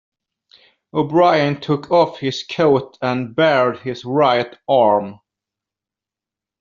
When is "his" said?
2.17-2.43, 3.81-4.03